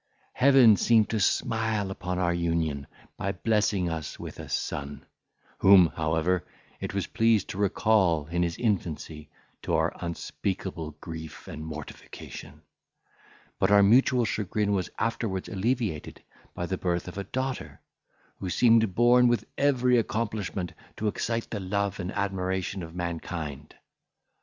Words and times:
Heaven 0.33 0.77
seemed 0.77 1.11
to 1.11 1.19
smile 1.19 1.91
upon 1.91 2.17
our 2.17 2.33
union, 2.33 2.87
by 3.17 3.33
blessing 3.33 3.87
us 3.87 4.17
with 4.19 4.39
a 4.39 4.49
son, 4.49 5.05
whom, 5.59 5.91
however, 5.95 6.43
it 6.79 6.95
was 6.95 7.05
pleased 7.05 7.49
to 7.49 7.59
recall 7.59 8.25
in 8.25 8.41
his 8.41 8.57
infancy, 8.57 9.29
to 9.61 9.75
our 9.75 9.93
unspeakable 10.03 10.97
grief 11.01 11.47
and 11.47 11.63
mortification; 11.63 12.63
but 13.59 13.69
our 13.69 13.83
mutual 13.83 14.25
chagrin 14.25 14.71
was 14.71 14.89
afterwards 14.97 15.47
alleviated 15.49 16.23
by 16.55 16.65
the 16.65 16.79
birth 16.79 17.07
of 17.07 17.19
a 17.19 17.23
daughter, 17.25 17.79
who 18.39 18.49
seemed 18.49 18.95
born 18.95 19.27
with 19.27 19.45
every 19.55 19.99
accomplishment 19.99 20.73
to 20.97 21.07
excite 21.09 21.51
the 21.51 21.59
love 21.59 21.99
and 21.99 22.11
admiration 22.13 22.81
of 22.81 22.95
mankind. 22.95 23.75